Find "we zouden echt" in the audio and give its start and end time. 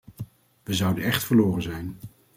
0.63-1.23